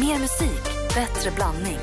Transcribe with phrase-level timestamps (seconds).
[0.00, 1.78] Mer musik, bättre blandning.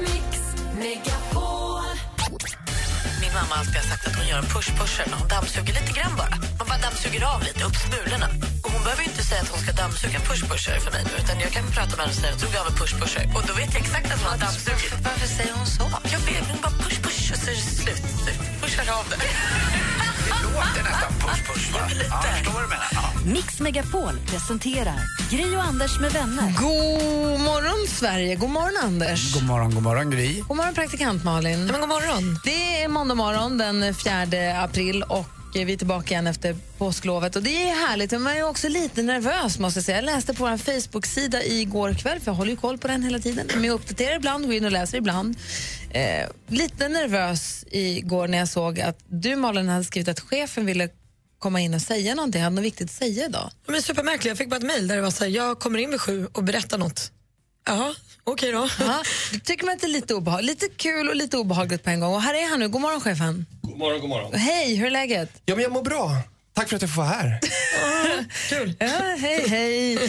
[3.21, 6.15] Min mamma har alltid sagt att hon gör en push-pusher när hon dammsuger lite grann
[6.17, 6.35] bara.
[6.59, 8.27] Man bara dammsuger av lite, upp smulorna.
[8.63, 11.13] Och hon behöver ju inte säga att hon ska dammsuga en push-pusher för mig nu,
[11.23, 13.25] utan jag kan prata med henne och säga att hon av en push-pusher.
[13.35, 14.93] Och då vet jag exakt att hon har dammsugit.
[15.07, 15.85] Varför säger hon så?
[16.13, 18.03] Jag vet, hon bara push-push och så är det slut.
[18.61, 19.17] Pushar av det.
[20.25, 21.79] Det låter nästan push-push, va?
[22.09, 22.87] Ja, jag förstår vad du menar.
[22.93, 23.31] Ja.
[23.33, 24.99] Mix Megapol presenterar
[25.31, 26.53] Gry och Anders med vänner.
[26.59, 28.35] God morgon, Sverige.
[28.35, 29.33] God morgon, Anders.
[29.33, 30.41] God morgon, god morgon, Gry.
[30.47, 31.65] God morgon, praktikant Malin.
[31.65, 32.39] Men god morgon.
[32.43, 35.25] Det är måndag morgon den 4 april och
[35.55, 37.35] vi är tillbaka igen efter påsklovet.
[37.35, 39.59] Och Det är härligt, men man är också lite nervös.
[39.59, 39.97] måste jag säga.
[39.97, 43.19] Jag läste på vår Facebook-sida igår kväll, för jag håller ju koll på den hela
[43.19, 43.47] tiden.
[43.55, 45.37] Men jag uppdaterar ibland, går in och läser ibland.
[45.91, 50.89] Eh, lite nervös igår när jag såg att du, Malin, hade skrivit att chefen ville
[51.39, 52.41] komma in och säga någonting.
[52.41, 53.51] Hade något viktigt att säga idag?
[53.67, 54.25] Men supermärkligt.
[54.25, 56.27] Jag fick bara ett mejl där det var så här, jag kommer in vid sju
[56.33, 57.11] och berättar något.
[57.65, 58.69] Jaha, okej då.
[58.79, 61.99] Ja, då tycker man att det är lite, lite kul och lite obehagligt på en
[61.99, 62.13] gång.
[62.13, 62.67] Och här är han nu.
[62.67, 63.45] God morgon, chefen.
[63.61, 64.33] God morgon, god morgon.
[64.33, 65.29] Hej, hur är läget?
[65.45, 66.17] Ja, men jag mår bra.
[66.53, 67.39] Tack för att jag får vara här.
[68.49, 68.75] Kul.
[68.79, 69.99] Ja, hej, hej.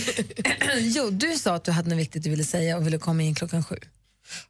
[0.95, 3.35] jo, du sa att du hade något viktigt du ville säga och ville komma in
[3.35, 3.77] klockan sju.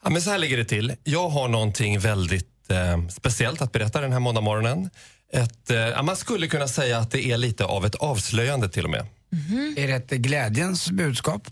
[0.02, 0.94] Ja, men så här ligger det till.
[1.04, 4.90] Jag har någonting väldigt eh, speciellt att berätta den här måndagmorgonen.
[5.32, 8.84] Ett, eh, ja, man skulle kunna säga att det är lite av ett avslöjande till
[8.84, 9.06] och med.
[9.76, 11.48] Är det ett glädjens budskap?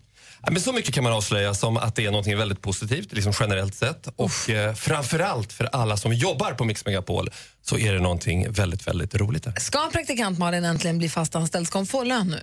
[0.51, 3.75] Men så mycket kan man avslöja som att det är någonting väldigt positivt, liksom generellt
[3.75, 4.09] sett.
[4.17, 7.31] Och eh, framförallt för alla som jobbar på Mix Megapol
[7.63, 9.45] så är det någonting väldigt, väldigt roligt.
[9.45, 9.53] Där.
[9.61, 11.67] Ska praktikant Malin äntligen bli fast anställd?
[11.67, 12.41] Ska hon få lön nu?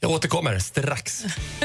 [0.00, 1.24] Jag återkommer strax.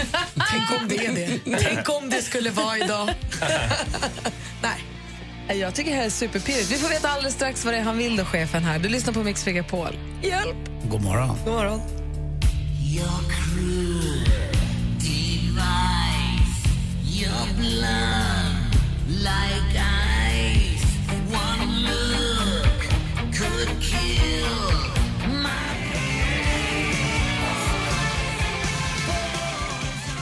[0.51, 1.57] Tänk om det är det.
[1.59, 3.09] Tänk om det skulle vara idag.
[4.61, 5.59] Nej.
[5.59, 6.71] Jag tycker det här är superpirrigt.
[6.71, 8.79] Vi får veta alldeles strax vad det är han vill då, chefen här.
[8.79, 9.97] Du lyssnar på Mix Megapol.
[10.21, 10.55] Hjälp!
[10.89, 11.37] God morgon.
[11.45, 11.81] God morgon.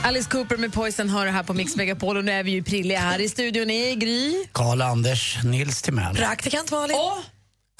[0.03, 2.63] Alice Cooper med Poison hör det här på Mix Megapol och nu är vi ju
[2.63, 4.45] prilliga här i studion i Gry.
[4.51, 6.15] Karl Anders Nils Timell.
[6.15, 6.97] Praktikant Malin.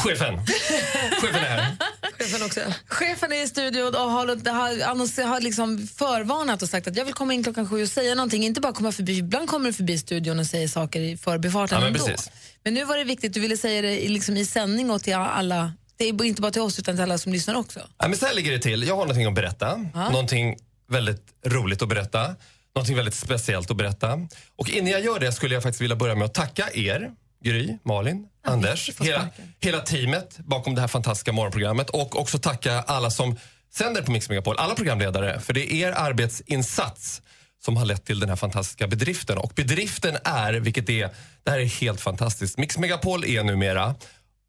[0.04, 0.34] Chefen.
[1.22, 1.78] Chefen är här.
[2.24, 2.59] Chefen också.
[2.88, 7.14] Chefen är i studion och har, har, har liksom förvarnat och sagt att jag vill
[7.14, 8.44] komma in klockan sju och säga någonting.
[8.44, 11.80] Inte bara komma förbi, ibland kommer du förbi studion och säger saker i förbifarten Ja,
[11.86, 12.06] men ändå.
[12.08, 12.30] precis.
[12.64, 15.14] Men nu var det viktigt, du ville säga det i- liksom i sändning och till
[15.16, 15.74] alla.
[15.98, 17.80] Det är inte bara till oss utan till alla som lyssnar också.
[17.98, 18.84] Ja, men så här ligger det till.
[18.84, 19.78] Jag har någonting att berätta.
[19.94, 20.56] Någonting
[20.90, 22.36] väldigt roligt att berätta.
[22.76, 24.20] Någonting väldigt speciellt att berätta.
[24.56, 27.12] Och innan jag gör det skulle jag faktiskt vilja börja med att tacka er,
[27.44, 29.29] Gry, Malin, Anders, får hela,
[29.59, 33.38] hela teamet bakom det här fantastiska morgonprogrammet och också tacka alla som
[33.74, 37.22] sänder på Mix Megapol, alla programledare, för det är er arbetsinsats
[37.62, 39.38] som har lett till den här fantastiska bedriften.
[39.38, 41.09] Och bedriften är, vilket är,
[41.44, 42.57] det här är helt fantastiskt.
[42.57, 43.96] Mix Megapol är numera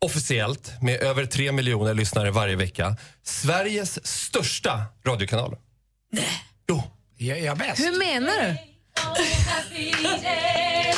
[0.04, 5.56] officiellt med över tre miljoner lyssnare varje vecka Sveriges största radiokanal.
[6.12, 6.25] Nej.
[6.69, 6.82] Jo.
[7.16, 7.81] Jag, jag är bäst.
[7.81, 8.72] Hur menar du?
[9.10, 9.90] happy
[10.22, 10.92] day.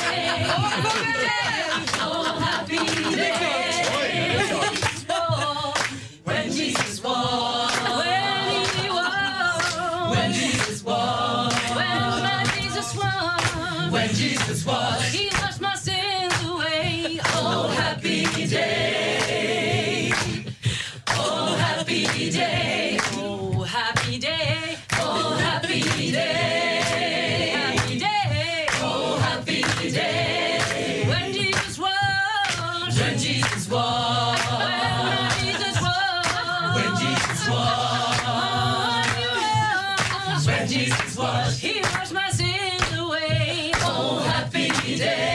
[37.44, 37.52] Jesus
[40.36, 40.46] was.
[40.46, 43.72] When Jesus was, He washed my sins away.
[43.76, 45.33] Oh, happy day.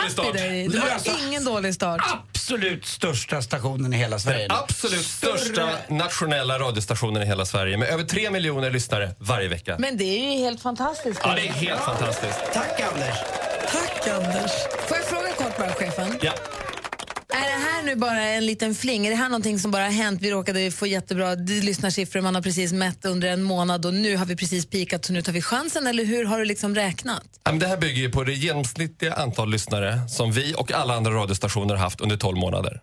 [0.00, 0.32] Dålig start.
[0.34, 2.00] Det Nu var alltså- ingen dålig start.
[2.34, 4.48] Absolut största stationen i hela Sverige.
[4.48, 9.76] Den absolut största nationella radiostationen i hela Sverige med över tre miljoner lyssnare varje vecka.
[9.78, 11.20] Men det är ju helt fantastiskt.
[11.24, 12.38] Ja, det är helt fantastiskt.
[12.52, 13.16] Tack Anders.
[13.72, 14.50] Tack, Anders.
[14.88, 16.18] Får jag fråga kort bara, chefen?
[16.20, 16.32] Ja.
[17.90, 19.06] Nu bara en liten fling?
[19.06, 20.22] Är det här någonting som bara har hänt?
[20.22, 24.26] Vi råkade få jättebra lyssnarsiffror, man har precis mätt under en månad och nu har
[24.26, 27.22] vi precis pikat så nu tar vi chansen eller hur har du liksom räknat?
[27.44, 30.94] Ja, men Det här bygger ju på det genomsnittliga antal lyssnare som vi och alla
[30.94, 32.80] andra radiostationer har haft under 12 månader.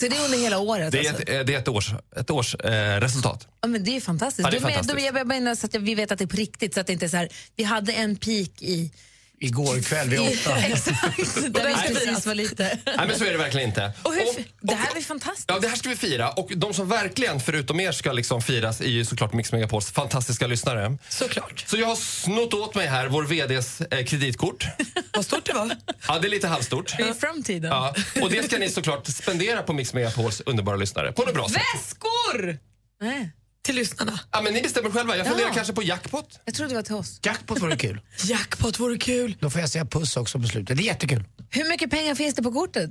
[0.00, 0.92] Så det är under hela året?
[0.92, 1.22] Det är alltså?
[1.22, 3.48] ett, eh, det är ett års, ett års eh, resultat.
[3.60, 4.46] Ja, men det är fantastiskt.
[4.46, 5.12] Ja, det är Då men- fantastiskt.
[5.12, 6.92] Då, jag menar så att vi vet att det är på riktigt så att det
[6.92, 8.92] inte är så här, vi hade en peak i...
[9.40, 10.56] Igår kväll vid åtta.
[10.66, 11.16] Exakt,
[11.52, 12.78] där vi precis var lite...
[12.86, 13.92] Nej, men så är det verkligen inte.
[14.02, 15.44] Och hur, Och- det här är fantastiskt.
[15.50, 16.30] Ja, det här ska vi fira.
[16.30, 20.46] Och de som verkligen, förutom er, ska liksom firas är ju såklart Mix Megapols fantastiska
[20.46, 20.98] lyssnare.
[21.08, 21.64] Såklart.
[21.66, 24.66] Så jag har snott åt mig här vår VDs eh, kreditkort.
[25.12, 25.70] Vad stort det var.
[26.08, 27.00] Ja, det är lite halvstort.
[27.00, 27.70] I framtiden.
[27.70, 31.12] Ja, och det ska ni såklart spendera på Mix Megapols underbara lyssnare.
[31.12, 31.62] På något bra sätt.
[31.74, 32.58] Väskor!
[33.00, 33.30] Nej,
[33.68, 34.20] Till lyssnarna.
[34.32, 35.16] Ja, men ni bestämmer själva.
[35.16, 35.54] Jag funderar Ja.
[35.54, 36.40] kanske på jackpot.
[36.44, 37.20] jag trodde det var till oss.
[37.22, 38.00] Jackpot vore kul.
[38.24, 39.36] Jackpot vore kul.
[39.40, 40.76] Då får jag säga puss också på slutet.
[40.76, 41.24] Det är jättekul.
[41.50, 42.90] Hur mycket pengar finns det på kortet?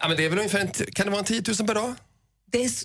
[0.00, 1.74] Ja, men det är väl ungefär en t- kan det vara en 10 000 per
[1.74, 1.94] dag?
[2.52, 2.84] Det är s-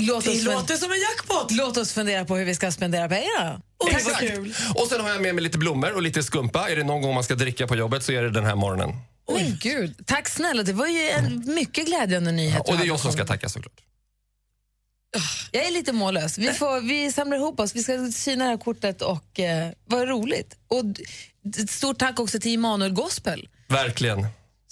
[0.00, 1.50] Låt Det oss, låter som en jackpot.
[1.50, 3.60] låt oss fundera på hur vi ska spendera pengarna.
[3.78, 4.20] Oj, vad Exakt.
[4.20, 4.54] kul.
[4.74, 6.68] Och sen har jag med mig lite blommor och lite skumpa.
[6.70, 8.96] Är det någon gång man ska dricka på jobbet så är det den här morgonen.
[9.32, 10.62] Men gud, tack snälla.
[10.62, 12.68] Det var ju en mycket glädjande nyhet.
[12.68, 13.80] Och det är jag som ska tacka såklart.
[15.52, 16.38] Jag är lite mållös.
[16.38, 20.08] Vi, får, vi samlar ihop oss, vi ska syna det här kortet och eh, vad
[20.08, 20.56] roligt.
[20.68, 20.84] Och
[21.68, 23.48] stort tack också till Immanuel Gospel.
[23.68, 24.26] Verkligen.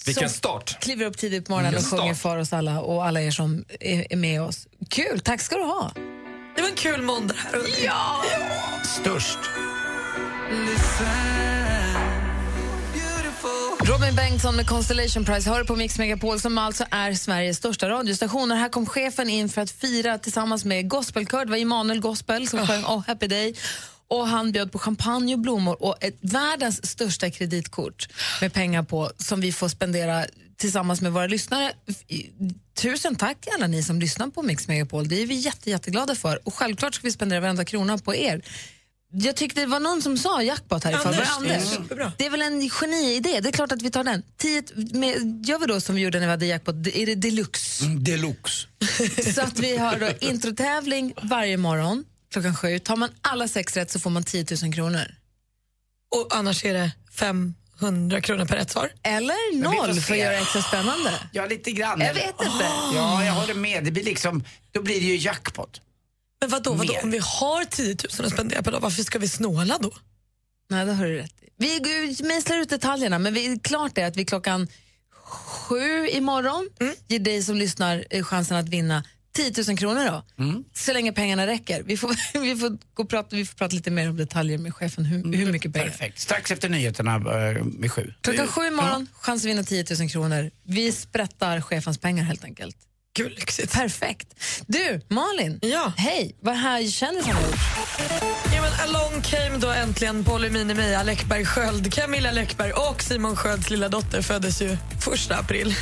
[0.05, 0.79] Vilken start.
[0.79, 4.13] Kliver upp tidigt på morgonen och sjunger för oss alla och alla er som är,
[4.13, 4.67] är med oss.
[4.89, 5.91] Kul, tack ska du ha.
[6.55, 7.61] Det var en kul måndag här.
[7.85, 8.23] Ja.
[8.83, 9.39] Störst.
[13.87, 18.51] Robin Bengtsson med Constellation Prize hör på Mix Megapol som alltså är Sveriges största radiostation.
[18.51, 21.45] Och här kom chefen in för att fira tillsammans med gospelkör.
[21.45, 23.55] Det var Immanuel Gospel som sjöng Oh Happy Day.
[24.07, 28.09] Och han bjöd på champagne och blommor och ett världens största kreditkort
[28.41, 30.25] med pengar på som vi får spendera
[30.57, 31.71] tillsammans med våra lyssnare.
[32.81, 35.07] Tusen tack alla ni som lyssnar på Mix Megapol.
[35.07, 36.39] Det är vi jätte, jätteglada för.
[36.47, 38.41] Och självklart ska vi spendera varenda krona på er.
[39.11, 41.29] Jag tyckte det var någon som sa jackpot här det Anders.
[41.37, 41.51] Anders?
[41.51, 41.83] Mm.
[41.83, 42.11] Superbra.
[42.17, 43.39] Det är väl en geniidé.
[43.39, 44.23] Det är klart att vi tar den.
[44.37, 47.85] Tio, med, gör vi då som vi gjorde när vi hade jackpot, är det deluxe.
[47.85, 48.67] Mm, Deluxe.
[49.33, 52.79] Så att vi har då introtävling varje morgon klockan sju.
[52.79, 55.15] Tar man alla sex rätt så får man 10 000 kronor.
[56.15, 58.91] Och annars är det 500 kronor per rätt svar.
[59.03, 61.11] Eller noll för att göra det extra spännande.
[61.31, 62.01] Ja, lite grann.
[62.01, 62.65] Jag vet inte.
[62.95, 63.83] Ja, jag håller med.
[63.83, 65.81] Det blir liksom, då blir det ju jackpot.
[66.41, 66.93] Men vadå, vadå?
[66.93, 67.03] Mer.
[67.03, 69.91] om vi har 10 000 att spendera per dag, varför ska vi snåla då?
[70.69, 71.49] Nej, det har du rätt i.
[71.57, 74.67] Vi går- mejslar ut detaljerna, men vi, klart är att vi klockan
[75.11, 76.69] sju imorgon
[77.07, 79.03] ger dig som lyssnar eh, chansen att vinna
[79.35, 80.05] 10 000 kronor.
[80.05, 80.23] Då.
[80.73, 81.83] Så länge pengarna räcker.
[81.83, 84.73] Vi får, vi, får gå och prata, vi får prata lite mer om detaljer med
[84.75, 85.87] chefen, hur, hur mycket pengar.
[85.87, 86.19] Perfekt.
[86.19, 88.13] Strax efter nyheterna eh, vid sju.
[88.21, 90.51] Klockan sju imorgon, chans att vinna 10 000 kronor.
[90.63, 92.77] Vi sprättar chefens pengar helt enkelt.
[93.17, 93.73] Gud, lyxigt.
[93.73, 94.27] Perfekt.
[94.67, 95.59] Du, Malin.
[95.61, 95.93] Ja.
[95.97, 97.41] Hej, vad här kändisar har?
[98.55, 101.93] Ja, men along came då äntligen Polly Mini-Mia Läckberg Sköld.
[101.93, 105.75] Camilla Läckberg och Simon Skölds lilla dotter föddes ju första april.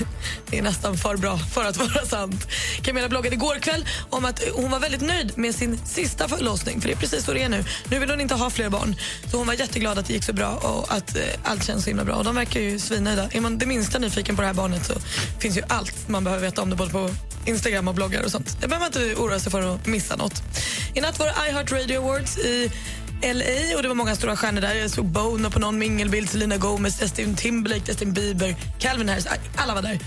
[0.50, 2.48] Det är nästan för bra för att vara sant.
[2.82, 6.82] Camilla bloggade igår kväll om att hon var väldigt nöjd med sin sista förlossning.
[6.82, 7.64] För det är precis så det är nu.
[7.90, 8.96] Nu vill hon inte ha fler barn.
[9.32, 11.90] Så hon var jätteglad att det gick så bra och att eh, allt känns så
[11.90, 12.16] himla bra.
[12.16, 13.30] Och de verkar ju svinnöjda.
[13.32, 14.94] Är man det minsta nyfiken på det här barnet så
[15.40, 17.10] finns ju allt man behöver veta om det både på
[17.46, 18.58] Instagram och bloggar och sånt.
[18.62, 20.44] Det behöver man inte oroa sig för att missa något.
[20.94, 22.72] I natt var det iHeart Radio Awards i
[23.22, 24.76] LA och det var många stora stjärnor där.
[24.76, 29.28] Jag såg Bono på någon mingelbild, Selena Gomez, Justin Timberlake, Justin Bieber, Calvin Harris.
[29.56, 30.00] Alla var där.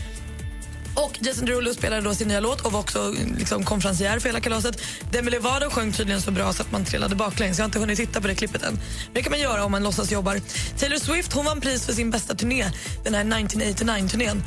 [0.95, 4.41] Och Jason Derulo spelade då sin nya låt och var också liksom, konferencier för hela
[4.41, 4.83] kalaset.
[5.13, 7.59] Demi Lovato sjöng tydligen så bra så att man trillade baklänges.
[7.59, 8.73] Jag har inte hunnit titta på det klippet än.
[8.73, 10.41] Men det kan man göra om man låtsas jobbar.
[10.79, 12.71] Taylor Swift hon vann pris för sin bästa turné,
[13.05, 14.43] den här 1989-turnén.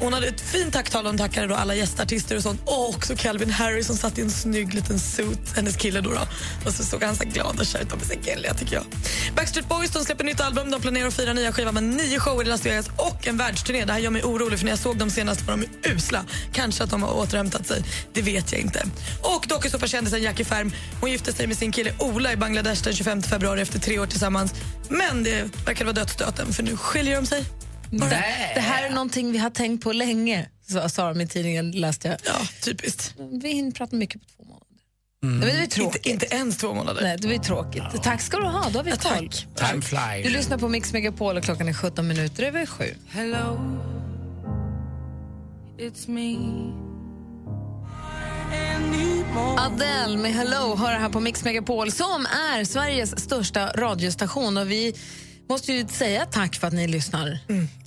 [0.00, 2.60] Hon hade ett fint tacktal och tackade då alla gästartister och sånt.
[2.64, 6.10] Och också Calvin Harris som satt i en snygg liten suit, hennes kille då.
[6.10, 6.20] då.
[6.66, 7.90] Och så såg han så glad och kär ut.
[7.90, 8.84] De är så gulliga tycker jag.
[9.36, 10.70] Backstreet Boys de släpper nytt album.
[10.70, 13.84] De planerar att fira nya skivan med nio shower i Las Vegas och en världsturné.
[13.84, 16.24] Det här gör mig orolig för när jag såg dem senast var de usla.
[16.52, 17.84] Kanske att de har återhämtat sig.
[18.12, 18.86] Det vet jag inte.
[19.22, 20.72] Och dokusåpakändisen Jackie Färm.
[21.00, 24.06] Hon gifte sig med sin kille Ola i Bangladesh den 25 februari efter tre år
[24.06, 24.54] tillsammans.
[24.88, 27.44] Men det verkar vara dödsstöten för nu skiljer de sig.
[27.90, 28.08] Det,
[28.54, 30.48] det här är någonting vi har tänkt på länge,
[30.88, 32.16] sa- de i tidningen, läste jag.
[32.24, 33.14] Ja, typiskt.
[33.42, 34.64] Vi hinner prata mycket på två månader.
[35.22, 36.06] Men det är tråkigt.
[36.06, 37.02] Inte, inte ens två månader.
[37.02, 38.02] Nej, det var tråkigt.
[38.02, 38.98] Tack ska du ha, då har vi koll.
[39.00, 39.46] tack.
[39.70, 40.30] Time Du fly.
[40.30, 42.84] lyssnar på Mix Megapol och klockan är 17 minuter över sju.
[43.08, 43.60] Hello,
[45.78, 46.36] it's me.
[49.58, 54.56] Adele med Hello hör här på Mix Megapol som är Sveriges största radiostation.
[54.56, 54.94] Och vi
[55.48, 57.38] måste ju säga tack för att ni lyssnar.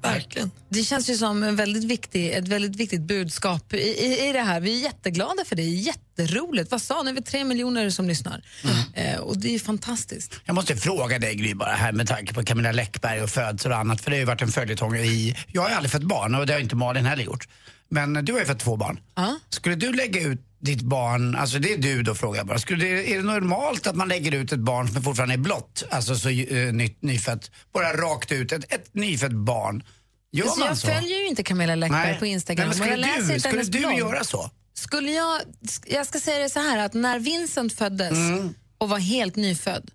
[0.02, 0.52] Verkligen.
[0.70, 4.42] Det känns ju som en väldigt viktig, ett väldigt viktigt budskap i, i, i det
[4.42, 4.60] här.
[4.60, 5.64] Vi är jätteglada för det.
[5.64, 6.72] Jätteroligt.
[6.72, 7.12] Vad sa ni?
[7.12, 8.44] Vi är tre miljoner som lyssnar.
[8.94, 10.40] Eh, och det är fantastiskt.
[10.46, 13.78] Jag måste fråga dig Gry bara här med tanke på Camilla Läckberg och födsel och
[13.78, 14.02] annat.
[14.02, 15.36] För det har ju varit en följetong i...
[15.48, 17.48] Jag har ju aldrig fått barn och det har inte Malin heller gjort.
[17.90, 19.00] Men du har ju fått två barn.
[19.16, 19.40] Ja.
[19.50, 22.60] Skulle du lägga ut ditt barn, alltså det är du då frågar jag bara.
[22.60, 25.84] Skulle det, är det normalt att man lägger ut ett barn som fortfarande är blått,
[25.90, 29.84] alltså så uh, ny, nyfött, bara rakt ut, ett, ett nyfött barn?
[30.32, 30.88] Gör Alltså, man jag så?
[30.88, 32.70] följer ju inte Camilla Läckberg på Instagram.
[32.70, 34.00] Nej, men skulle du, skulle du blogg.
[34.00, 34.52] göra så?
[34.74, 35.42] Skulle jag,
[35.86, 38.18] jag ska säga det så här att när Vincent föddes
[38.78, 39.92] och var helt nyfödd,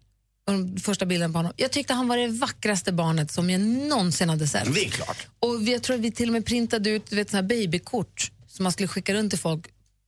[0.48, 4.28] och första bilden på honom, jag tyckte han var det vackraste barnet som jag någonsin
[4.28, 4.74] hade sett.
[4.74, 5.26] Det är klart.
[5.38, 8.62] Och jag tror att vi till och med printade ut vet, såna här babykort som
[8.62, 9.66] man skulle skicka runt till folk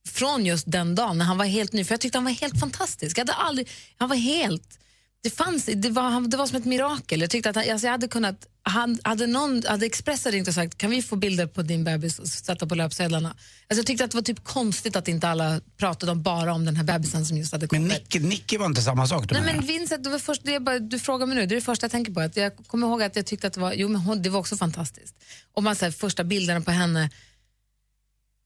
[0.09, 1.83] från just den dagen när han var helt ny.
[1.83, 3.17] För jag tyckte han var helt fantastisk.
[3.17, 4.79] Jag hade aldrig, han var helt...
[5.21, 7.21] Det, fanns, det, var, det var som ett mirakel.
[7.21, 8.47] Jag tyckte att han, alltså jag hade kunnat...
[8.61, 12.19] Han, hade, någon, hade Expressen ringt och sagt kan vi få bilder på din bebis
[12.19, 13.29] och sätta på löpsedlarna?
[13.29, 16.65] Alltså jag tyckte att det var typ konstigt att inte alla pratade om, bara om
[16.65, 17.99] den här bebisen som just hade Men kommit.
[17.99, 20.79] Nicky, Nicky var inte samma sak du Nej, men Vincent, det var först, det bara,
[20.79, 22.19] du frågar mig nu, det är det första jag tänker på.
[22.19, 24.39] Att jag kommer ihåg att jag tyckte att det var, jo, men hon, det var
[24.39, 25.15] också fantastiskt.
[25.53, 27.09] Och man säger första bilderna på henne.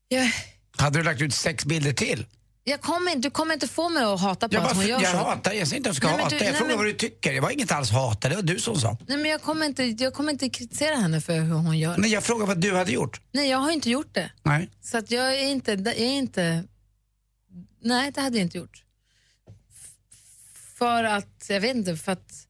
[0.08, 0.32] Jag,
[0.78, 2.26] Hade du lagt ut sex bilder till?
[2.66, 5.02] jag kommer, du kommer inte få mig att hata på Jag, att bara, hon gör
[5.02, 5.18] jag så.
[5.18, 7.34] hatar, jag säger inte att jag ska Nej, hata, du- jag frågar vad du tycker.
[7.34, 8.98] Det var inget alls hata, det var du som sa.
[9.08, 11.98] Nej, men jag, kommer inte, jag kommer inte kritisera henne för hur hon gör.
[11.98, 13.22] Nej, jag frågar vad du hade gjort.
[13.32, 14.32] Nej, jag har inte gjort det.
[14.44, 14.70] Nej.
[14.82, 16.64] Så att jag är inte, jag är inte...
[17.82, 18.84] Nej, det hade jag inte gjort.
[20.78, 22.43] För att, jag vet inte, för att...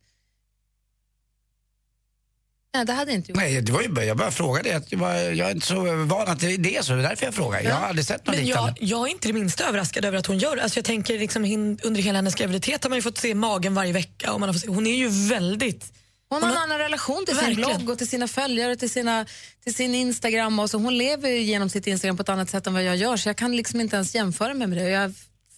[2.76, 3.38] Nej, det hade inte gjort.
[3.38, 4.70] Nej, det var ju, bara- jag bara frågade.
[4.70, 5.76] Jag, jag, var- jag är inte så
[6.06, 7.62] van att det, är så, det är därför jag frågar.
[7.62, 8.74] Jag har aldrig sett något Men liknande.
[8.80, 10.64] jag, jag är inte det minsta överraskad över att hon gör det.
[10.64, 13.76] Alltså jag tänker liksom, hin- under hela hennes graviditet har man ju fått se magen
[13.76, 14.34] varje vecka.
[14.34, 15.94] Och man har fått se, hon är ju väldigt...
[16.30, 17.78] Hon har en annan relation till sin Verkligen.
[17.78, 19.26] blogg och till sina följare, till, sina,
[19.64, 20.60] till sin Instagram.
[20.60, 22.96] Och så hon lever ju genom sitt Instagram på ett annat sätt än vad jag
[22.96, 23.18] gör.
[23.18, 24.90] Så jag kan liksom inte ens jämföra mig med det.
[24.90, 25.14] Jag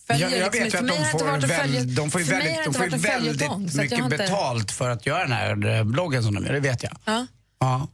[0.07, 2.73] följer Jag, jag liksom, vet för att de får, väl, de får ju väldigt, de
[2.73, 6.45] får väldigt jag mycket inte- betalt för att göra den här eh, bloggen som de
[6.45, 6.97] gör, det vet jag.
[7.05, 7.27] Ja.
[7.59, 7.87] Ja.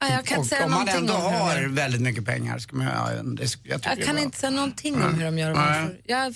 [0.00, 2.76] Ja, jag kan inte Och säga om man ändå om har väldigt mycket pengar ska
[2.76, 5.96] man ja, det, jag, Jag det kan inte säga någonting om hur de gör.
[6.06, 6.34] Jag,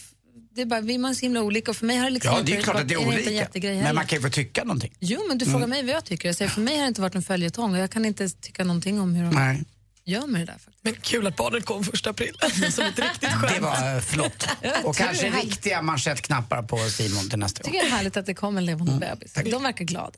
[0.50, 2.42] det är bara, vi är så himla olika och för mig har det liksom Ja,
[2.42, 3.48] det är klart att det är olika.
[3.62, 4.92] Men man kan ju få tycka någonting.
[5.00, 6.28] Jo, men du frågar mig vad jag tycker.
[6.28, 8.64] Jag säger, för mig har det inte varit en följetong och jag kan inte tycka
[8.64, 9.64] någonting om hur de Nej.
[10.06, 10.52] Gör med det där.
[10.52, 10.78] Faktiskt.
[10.82, 12.36] Men kul att barnet kom första april.
[12.70, 13.52] Som ett riktigt skämt.
[13.54, 14.48] Det var eh, flott.
[14.84, 17.72] Och kanske riktiga manschettknappar på Simon till nästa Jag gång.
[17.72, 19.00] tycker det är härligt att det kom en levande Mm.
[19.18, 19.32] bebis.
[19.52, 20.12] De verkar glada.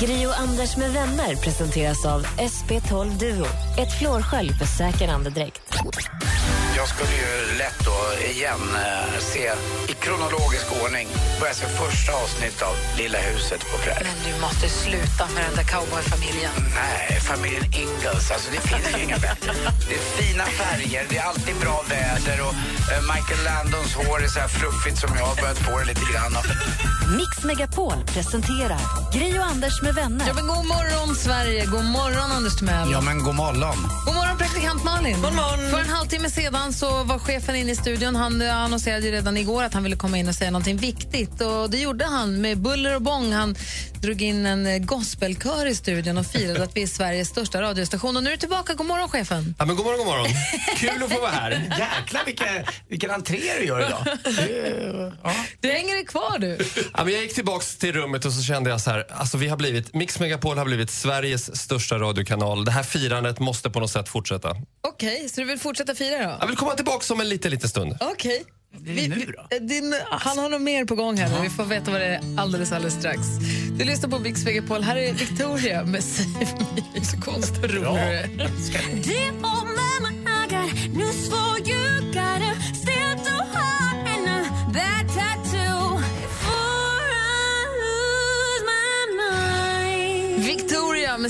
[0.00, 3.46] Gri och Anders med vänner presenteras av SP12 Duo.
[3.78, 5.60] Ett flårskölj för säker andedräkt.
[6.84, 7.98] Jag skulle ju lätt då
[8.30, 9.52] igen eh, se
[9.88, 11.08] i kronologisk ordning
[11.40, 14.06] börja se första avsnitt av Lilla huset på prärien.
[14.22, 16.52] Men du måste sluta med den där cowboyfamiljen.
[16.74, 19.52] Nej, familjen Ingalls, alltså det finns ju inga bättre.
[19.88, 22.54] Det är fina färger, det är alltid bra väder och
[22.92, 26.04] eh, Michael Landons hår är så här fluffigt som jag har börjat få det lite
[26.12, 26.32] grann.
[26.38, 26.46] Och,
[27.18, 28.80] Mix Megapol presenterar
[29.14, 30.24] Gri och Anders med vänner.
[30.28, 31.66] Ja, men god morgon, Sverige.
[31.66, 32.88] God morgon, Anders Timell.
[32.92, 33.76] ja men god morgon.
[34.06, 35.22] God morgon, praktikant Malin.
[35.22, 35.70] God morgon.
[35.70, 38.16] För en halvtimme sedan så var chefen inne i studion.
[38.16, 41.40] Han eh, annonserade ju redan igår att han ville komma in och säga någonting viktigt.
[41.40, 43.32] Och Det gjorde han med buller och bång.
[43.32, 43.54] Han
[44.02, 48.16] drog in en eh, gospelkör i studion och firade att vi är Sveriges största radiostation.
[48.16, 48.74] Och nu är du tillbaka.
[48.74, 49.54] God morgon, chefen.
[49.58, 50.26] Ja, men god morgon, god morgon.
[50.76, 51.50] Kul att få vara här.
[51.50, 52.46] Jäklar vilken,
[52.88, 54.04] vilken entré du gör idag.
[54.24, 55.34] Det ja.
[55.60, 56.58] Du hänger kvar, du.
[56.94, 59.48] Ja, men jag gick tillbaks till rummet och så kände jag så här, alltså vi
[59.48, 62.64] har blivit, Mix Megapol har blivit Sveriges största radiokanal.
[62.64, 64.23] Det här firandet måste på något sätt fortsätta.
[64.88, 66.36] Okej, så du vill fortsätta fira då?
[66.40, 67.96] Jag vill komma tillbaks om en liten, liten stund.
[68.00, 68.44] Okej.
[69.08, 69.56] nu då?
[69.56, 71.42] eh, Din, han har nog mer på gång här nu.
[71.42, 73.20] Vi får veta vad det är alldeles, alldeles strax.
[73.78, 74.82] Du lyssnar på Mix Megapol.
[74.82, 76.46] Här är Victoria med Save
[76.94, 77.04] Me.
[77.04, 78.28] Så konstigt rolig du är.
[78.28, 78.82] Victoria
[80.94, 82.14] med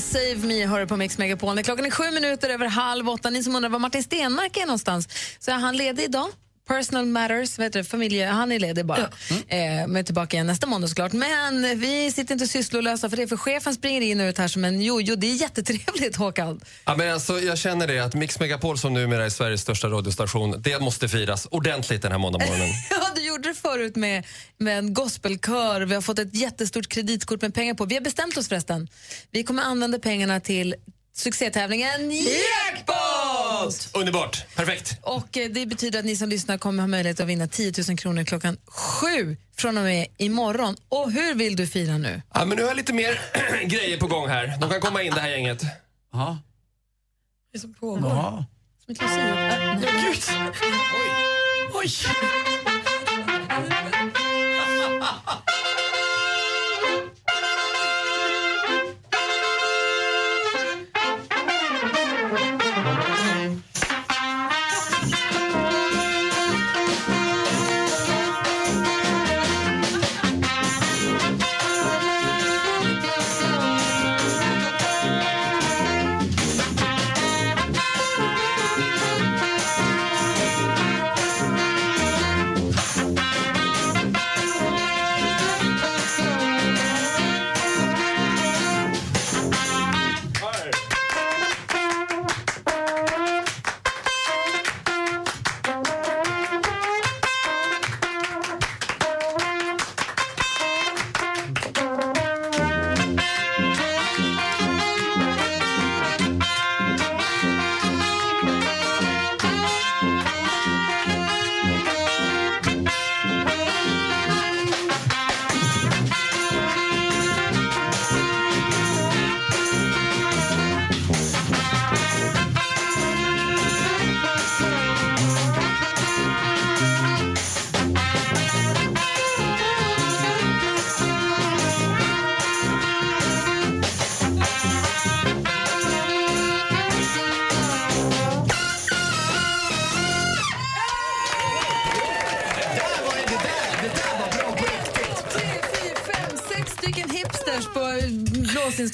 [0.05, 1.63] Save Me hör du på Mix Megapol.
[1.63, 3.31] Klockan är sju minuter över halv åtta.
[3.31, 5.09] Ni som undrar var Martin Stenmark är någonstans
[5.39, 6.29] så är han ledig idag.
[6.69, 8.99] Personal Matters, vet du, familje, han är ledig bara.
[9.01, 9.07] Eh,
[9.49, 11.13] men är tillbaka igen nästa måndag såklart.
[11.13, 14.65] Men vi sitter inte sysslolösa för det, för chefen springer in och ut här som
[14.65, 15.17] en jojo.
[15.17, 16.61] Det är jättetrevligt Håkan.
[16.85, 20.63] Ja, men alltså, jag känner det att Mix Megapol som numera är Sveriges största radiostation,
[20.63, 22.69] det måste firas ordentligt den här måndagmorgonen.
[22.91, 24.27] Ja, du gjorde det förut med,
[24.59, 25.81] med en gospelkör.
[25.81, 27.85] Vi har fått ett jättestort kreditkort med pengar på.
[27.85, 28.89] Vi har bestämt oss förresten.
[29.31, 30.75] Vi kommer använda pengarna till
[31.17, 33.04] succétävlingen Jackpot!
[33.95, 34.99] Underbart, perfekt.
[35.03, 37.99] Och eh, det betyder att ni som lyssnar kommer ha möjlighet att vinna 10 000
[37.99, 40.77] kronor klockan sju från och med imorgon.
[40.89, 42.23] Och hur vill du fira nu?
[42.35, 43.21] Ja, men nu har jag lite mer
[43.67, 44.57] grejer på gång här.
[44.61, 45.63] De kan komma in det här gänget.
[46.13, 46.39] Ja.
[47.53, 48.11] Det som pågår.
[48.11, 48.45] Ja.
[48.85, 49.73] Som ett lucia.
[49.73, 49.81] Äh.
[49.81, 50.23] Gud!
[51.75, 51.91] Oj!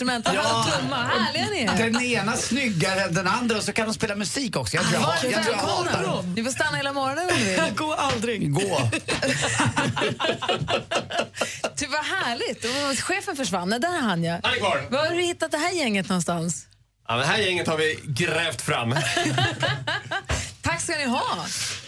[0.04, 0.26] Blåsinstrument.
[0.26, 0.32] Ja.
[0.34, 0.66] Ja.
[0.78, 0.96] Trumma.
[0.96, 1.90] Härliga ni är.
[1.90, 4.76] Den ena snyggare än den andra och så kan de spela musik också.
[4.76, 6.22] Jag tror jag, jag, tror jag hatar.
[6.36, 7.60] Ni får stanna hela morgonen om ni vill.
[7.76, 8.52] Gå aldrig.
[8.54, 8.60] Gå.
[11.76, 12.64] Ty, vad härligt.
[12.64, 13.68] Och chefen försvann.
[13.68, 14.40] Nej, Där är han ja.
[14.42, 14.82] Han är kvar.
[14.90, 16.66] Var har du hittat det här gänget någonstans?
[17.08, 18.90] Ja, men det här gänget har vi grävt fram.
[20.62, 21.46] Tack ska ni ha.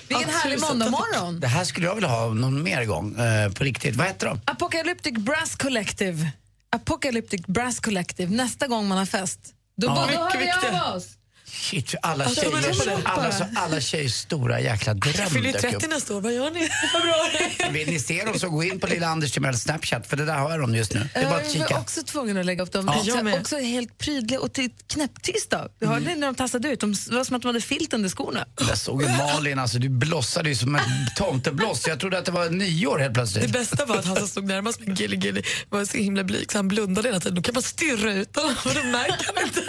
[0.08, 1.40] Vilken Ja, härlig måndagmorgon.
[1.40, 3.96] Det här skulle jag vilja ha någon mer gång eh, på riktigt.
[3.96, 4.40] Vad heter de?
[4.44, 6.30] Apocalyptic Brass Collective.
[6.76, 8.36] Apocalyptic Brass Collective.
[8.36, 9.54] Nästa gång man har fest.
[9.76, 9.94] Då, Ja.
[9.94, 11.06] då hör vi av oss.
[11.54, 15.52] Shit, alla Alltså, det är alla, så, alla tjejers stora jäkla Jag dröm fyller ju
[15.52, 15.88] dök 30 upp.
[15.90, 16.20] nästa år.
[16.20, 17.72] Vad gör ni i februari?
[17.78, 20.34] Vill ni se dem så gå in på lilla Anders Timells Snapchat för det där
[20.34, 21.08] har jag dem just nu.
[21.14, 21.80] Det är bara att Jag var kika.
[21.80, 22.90] också tvungen att lägga upp dem.
[22.94, 23.04] Ja.
[23.04, 25.68] Så Jag också helt prydliga och ty- knäpptysta.
[25.78, 26.80] Du hörde när de tassade ut.
[26.80, 28.46] De, det var som att de hade filt under skorna.
[28.68, 30.82] Jag såg ju Malin, alltså, du blossade ju som ett
[31.16, 31.86] tomtebloss.
[31.88, 33.52] Jag trodde att det var nyår helt Det plötsligt.
[33.52, 36.58] bästa var att han som stod närmast med Gilly Gilly var så himla blyg så
[36.58, 37.34] han blundade hela tiden.
[37.34, 39.62] Då kan man stirra ut honom och då märker han inte.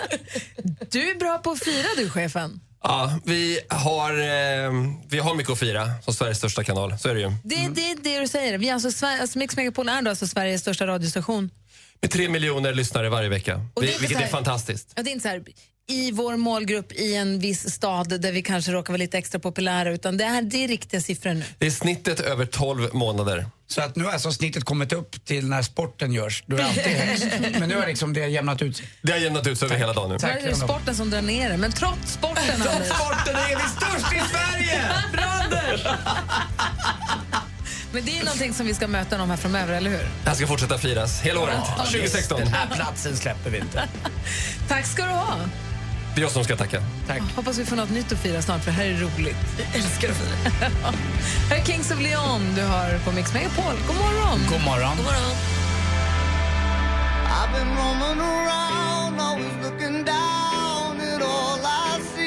[0.91, 2.60] Du är bra på att fira du, chefen.
[2.84, 4.72] Ja, vi har, eh,
[5.10, 6.98] vi har mycket att fira som Sveriges största kanal.
[7.00, 7.32] Så är det ju.
[7.44, 8.58] Det, det är det du säger.
[8.58, 11.50] Vi är alltså, Sver- alltså Mix Megapol är då alltså Sveriges största radiostation.
[12.02, 13.56] Med tre miljoner lyssnare varje vecka.
[13.74, 14.94] Och det är Vi, inte vilket så är här- fantastiskt.
[14.96, 15.44] Ja, det är inte så här,
[15.89, 19.91] i vår målgrupp i en viss stad där vi kanske råkar vara lite extra populära
[19.91, 21.43] utan det, här, det är riktiga siffror nu.
[21.58, 23.46] Det är snittet över 12 månader.
[23.67, 26.43] Så att nu har alltså snittet kommit upp till när sporten görs.
[26.48, 27.26] Då är det alltid högst.
[27.60, 28.86] Men nu har liksom det jämnat ut sig.
[29.02, 30.28] Det har jämnat ut sig över hela dagen nu.
[30.28, 32.88] Är det sporten som drar ner det, men trots sporten Anders.
[32.88, 34.82] Sporten är vi störst i Sverige!
[37.93, 39.98] Men det är någonting som vi ska möta dem här framöver, eller hur?
[39.98, 41.58] Det här ska fortsätta firas hela året.
[41.78, 42.39] 2016.
[42.39, 43.89] Den här platsen släpper vi inte.
[44.67, 45.38] Tack ska du ha.
[46.15, 46.82] Det är jag som ska tacka.
[47.08, 47.21] Tack.
[47.36, 49.38] Hoppas vi får något nytt att fira snart, för det här är roligt.
[49.58, 50.69] Jag älskar att fira.
[51.49, 53.73] här är Kings of Leon du har på Mix Megapol.
[53.88, 54.39] God morgon!
[54.49, 54.97] God morgon.
[54.97, 55.36] God morgon.
[57.36, 62.23] I've been roaming around, always looking down at all I see.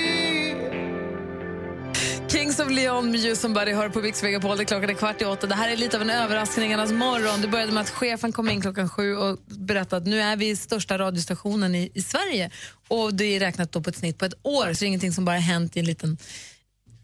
[2.46, 4.56] Kings of Leon med You Somebody hör på Mix Megapol.
[4.56, 5.46] Det är klockan är kvart i åtta.
[5.46, 7.40] Det här är lite av en överraskningarnas morgon.
[7.40, 10.56] Det började med att chefen kom in klockan sju och berättade att nu är vi
[10.56, 12.50] största radiostationen i, i Sverige.
[12.88, 15.12] Och det är räknat då på ett snitt på ett år, så det är ingenting
[15.12, 16.18] som bara hänt i en liten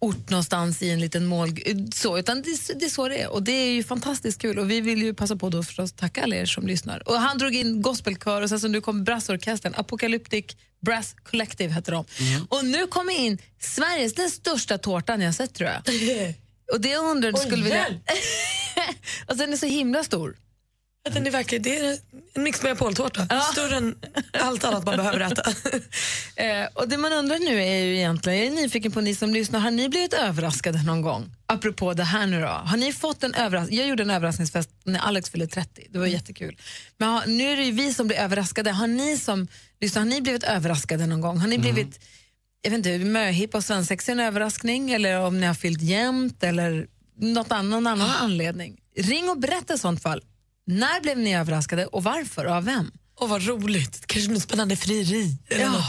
[0.02, 1.48] ort någonstans i en liten mål...
[1.94, 3.32] Så, utan det, det är så det är.
[3.32, 4.58] Och det är ju fantastiskt kul.
[4.58, 7.08] Och vi vill ju passa på då förstås tacka alla er som lyssnar.
[7.08, 10.44] Och han drog in gospelkör och sen som nu kom brassorkestern, Apocalyptic
[10.80, 12.04] Brass Collective hette de.
[12.48, 15.82] Och nu kommer in Sveriges, den största tårtan jag sett tror jag.
[16.72, 17.76] Och det jag Oj, skulle vilja...
[17.76, 18.02] hjälp!
[19.26, 20.36] alltså den är så himla stor.
[21.04, 21.98] Att Den är verkligen, det är
[22.34, 23.40] en Mix Megapol-tårta.
[23.52, 23.96] Större än
[24.32, 25.52] allt annat man behöver äta.
[26.36, 29.34] Eh, och det man undrar nu är ju egentligen, jag är nyfiken på ni som
[29.34, 31.30] lyssnar, har ni blivit överraskade någon gång?
[31.46, 32.46] Apropå det här nu då.
[32.46, 33.78] Har ni fått en överraskning?
[33.78, 36.56] Jag gjorde en överraskningsfest när Alex fyllde 30, det var jättekul.
[36.96, 38.70] Men har, nu är det ju vi som blir överraskade.
[38.70, 39.48] Har ni som
[39.80, 41.38] lyssnar, har ni blivit överraskade någon gång?
[41.38, 42.00] Har ni blivit,
[42.62, 44.90] jag vet inte, möhippa och svensexa en överraskning?
[44.90, 46.86] Eller om ni har fyllt jämnt eller
[47.20, 48.80] något annan, annan anledning?
[48.96, 50.22] Ring och berätta i sånt fall.
[50.66, 52.90] När blev ni överraskade och varför och av vem?
[53.20, 55.37] Åh vad roligt, kanske något spännande frieri.
[55.48, 55.85] Ja.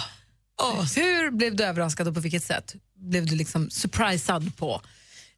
[0.96, 4.82] Hur blev du överraskad och på vilket sätt blev du liksom surprisad på?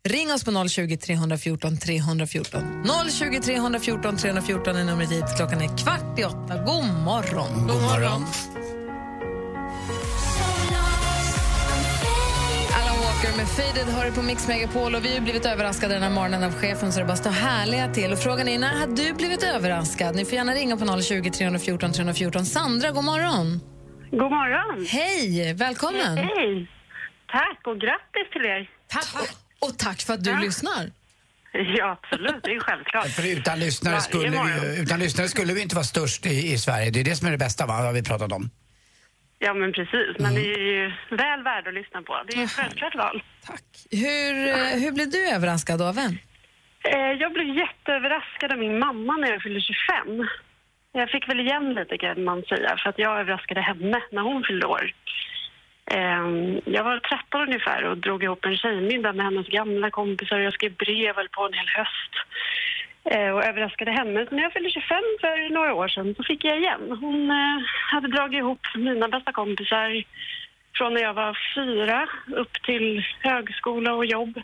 [0.07, 2.85] Ring oss på 020 314 314.
[3.09, 5.25] 020 314 314 är numret hit.
[5.37, 6.63] Klockan är kvart i åtta.
[6.65, 7.67] God morgon.
[7.67, 8.25] God morgon.
[8.25, 8.64] Alan
[13.15, 16.09] Walker med Faded har du på Mix Megapol och vi har blivit överraskade den här
[16.09, 18.11] morgonen av chefen så det bara står härliga till.
[18.11, 20.15] Och frågan är, när har du blivit överraskad?
[20.15, 22.45] Ni får gärna ringa på 020 314 314.
[22.45, 23.59] Sandra, god morgon.
[24.11, 24.85] God morgon.
[24.85, 26.17] Hej, välkommen.
[26.17, 26.71] Hej.
[27.31, 28.69] Tack och grattis till er.
[28.87, 29.21] Tack.
[29.61, 30.91] Och, och tack för att du lyssnar.
[31.77, 32.43] Ja, absolut.
[32.43, 33.07] Det är självklart.
[33.07, 36.91] För utan lyssnare, skulle vi, utan lyssnare skulle vi inte vara störst i, i Sverige.
[36.91, 37.73] Det är det som är det bästa, va?
[37.73, 38.49] har vi pratat om.
[39.45, 40.09] Ja, men precis.
[40.19, 42.13] Men det är ju väl värd att lyssna på.
[42.27, 43.23] Det är ett självklart val.
[43.45, 43.63] Tack.
[43.91, 46.13] Hur, eh, hur blev du överraskad av vem?
[46.93, 50.27] Eh, Jag blev jätteöverraskad av min mamma när jag fyllde 25.
[50.91, 54.43] Jag fick väl igen lite kan man säga, för att jag överraskade henne när hon
[54.43, 54.93] fyllde år.
[55.91, 56.25] Eh,
[56.75, 60.39] Jag var 13 ungefär och drog ihop en tjejmiddag med hennes gamla kompisar.
[60.39, 62.13] Jag skrev brev på en hel höst
[63.05, 64.25] och överraskade henne.
[64.29, 66.81] Så när jag fyllde 25 för några år sedan så fick jag igen.
[67.01, 67.57] Hon eh,
[67.91, 70.03] hade dragit ihop mina bästa kompisar
[70.77, 74.37] från när jag var fyra upp till högskola och jobb.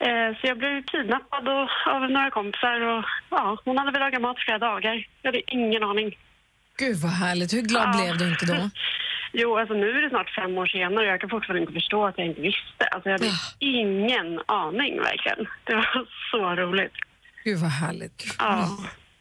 [0.00, 1.48] Eh, Så jag blev kidnappad
[1.86, 5.06] av några kompisar och ja, hon hade väl lagat mat flera dagar.
[5.22, 6.18] Jag hade ingen aning.
[6.78, 7.52] Gud vad härligt.
[7.54, 8.02] Hur glad Ja.
[8.02, 8.70] blev du inte då?
[9.32, 12.06] Jo, alltså nu är det snart fem år senare och jag kan fortfarande inte förstå
[12.06, 12.84] att jag inte visste.
[12.90, 15.46] Alltså jag hade ingen aning verkligen.
[15.64, 16.92] Det var så roligt.
[17.44, 18.36] Gud vad härligt.
[18.38, 18.68] Ja.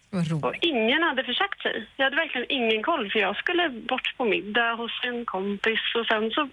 [0.09, 0.45] Vad roligt.
[0.45, 1.87] Och ingen hade försagt sig.
[1.95, 6.05] Jag hade verkligen ingen koll för jag skulle bort på middag hos en kompis och
[6.05, 6.49] sen så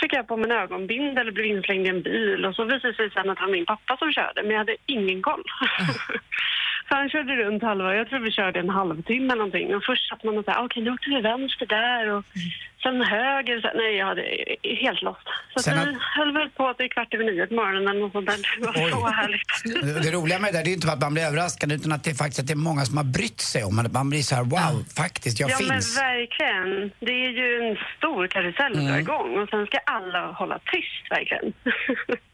[0.00, 2.92] fick jag på mig en ögonbindel och blev inslängd i en bil och så visade
[2.92, 5.44] det sig sen att det var min pappa som körde men jag hade ingen koll.
[6.92, 10.08] så han körde runt halva, jag tror vi körde en halvtimme eller någonting och först
[10.08, 12.24] satt man och sa okej nu åkte vi vänster där och
[12.82, 14.24] sen höger, så, nej jag hade
[14.84, 15.26] helt lost.
[15.52, 18.00] Så Sen att vi att- höll väl på till kvart över nio på morgonen eller
[18.00, 18.36] något sånt där.
[18.60, 18.90] Det var Oj.
[18.90, 20.02] så härligt.
[20.04, 22.04] Det roliga med det där, det är inte bara att man blir överraskad utan att
[22.04, 24.34] det är faktiskt att det är många som har brytt sig om Man blir så
[24.34, 25.70] här, wow, faktiskt, jag ja, finns.
[25.98, 26.90] men verkligen.
[27.06, 31.52] Det är ju en stor karusell dra igång och sen ska alla hålla tyst, verkligen.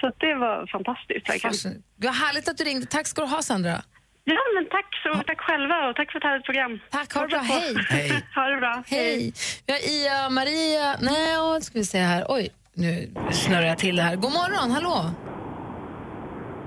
[0.00, 1.82] så att det var fantastiskt, verkligen.
[1.96, 2.86] Vad härligt att du ringde.
[2.86, 3.82] Tack ska du ha Sandra.
[4.24, 6.80] Ja, men tack så tack själva och tack för ett härligt program.
[6.90, 7.38] Tack, ha det bra.
[7.38, 7.74] Hej.
[7.88, 8.22] Hej.
[8.34, 8.82] Ha det bra.
[8.86, 9.32] Hej.
[9.66, 12.24] Vi har Ia, Maria, nej, vad ska vi se här.
[12.28, 14.16] Oj, nu snurrar jag till det här.
[14.16, 15.10] God morgon, hallå.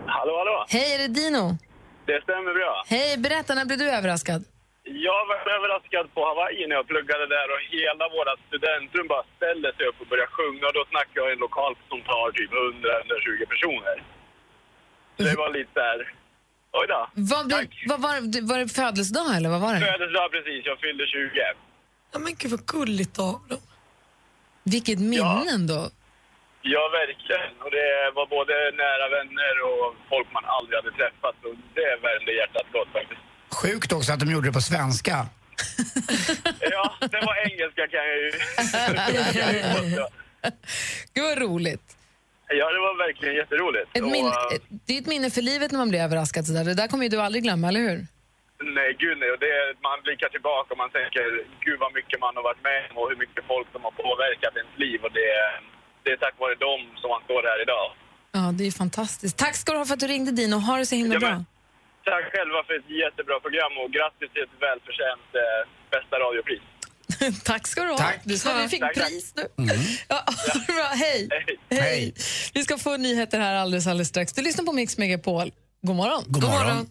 [0.06, 0.65] Hallå, hallå.
[0.69, 1.58] Hej, är det Dino?
[2.06, 2.84] Det stämmer bra.
[2.88, 4.43] Hej, berätta, när blev du överraskad?
[4.84, 9.70] Jag var överraskad på Hawaii när jag pluggade där och hela vårt studentrum bara ställde
[9.76, 10.67] sig upp och började sjunga.
[10.67, 13.98] Och då snackar jag i en lokal som tar typ 100-120 personer.
[15.17, 16.13] Så det var lite där...
[16.80, 17.02] Oj då.
[17.32, 17.84] Vad blev, Tack.
[17.91, 19.80] vad var, det- var det födelsedag eller vad var det?
[19.91, 21.39] Födelsedag precis, jag fyllde 20.
[22.13, 23.63] Ja, men gud vad gulligt av dem.
[24.74, 25.82] Vilket minne ändå.
[26.74, 27.52] Ja, verkligen.
[27.63, 31.36] Och det var både nära vänner och folk man aldrig hade träffat.
[31.48, 33.22] Och det värmde hjärtat gott faktiskt.
[33.54, 35.16] Sjukt också att de gjorde det på svenska.
[36.76, 38.32] Ja, det var engelska kan jag ju...
[41.14, 41.88] Gud vad roligt.
[42.60, 43.90] Ja, det var verkligen jätteroligt.
[43.98, 44.32] Ett Och, minne,
[44.86, 46.44] det är ett minne för livet när man blir överraskad.
[46.48, 46.64] Så där.
[46.66, 48.00] Det där kommer ju du aldrig glömma, eller hur?
[48.78, 49.30] Nej, gud nej.
[49.44, 51.26] Det, är- man blickar tillbaka och man tänker
[51.66, 54.54] gud vad mycket man har varit med om och hur mycket folk som har påverkat
[54.62, 55.00] ens liv.
[55.06, 55.60] Och det, är-
[56.04, 57.88] det är tack vare dem som man står här idag.
[58.38, 59.36] Ja, det är fantastiskt.
[59.38, 60.56] Tack ska du ha för att du ringde Dino.
[60.68, 61.36] Ha det så himla Ja, bra.
[62.10, 65.62] Tack själva för ett jättebra program och grattis till ett välförtjänt eh,
[65.94, 66.64] bästa radiopris.
[67.44, 67.98] tack ska du ha.
[67.98, 68.20] Tack.
[68.24, 69.08] Du sa vi fick Tack, tack.
[69.08, 69.44] pris nu.
[70.08, 70.84] Ja, ha det bra.
[70.84, 71.30] Hej.
[71.70, 71.80] Hej.
[71.80, 72.14] Hej.
[72.54, 74.34] Vi ska få nyheter här alldeles, alldeles strax.
[74.34, 75.52] Du lyssnar på Mix Megapol.
[75.82, 76.24] God morgon.
[76.28, 76.90] God morgon.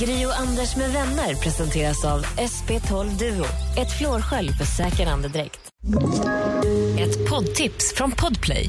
[0.00, 3.44] Gri och Anders med vänner presenteras av SP12 Duo.
[3.78, 5.60] Ett flårskölj för säker andedräkt.
[7.00, 8.68] Ett poddtips från Podplay.